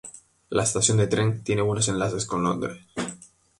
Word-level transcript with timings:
La 0.49 0.63
estación 0.63 0.97
de 0.97 1.05
tren 1.05 1.43
tiene 1.43 1.61
buenos 1.61 1.87
enlaces 1.87 2.25
con 2.25 2.41
Londres. 2.41 2.83